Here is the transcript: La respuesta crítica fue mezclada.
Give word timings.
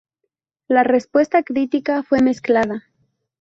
La 0.67 0.83
respuesta 0.83 1.43
crítica 1.43 2.01
fue 2.01 2.23
mezclada. 2.23 2.85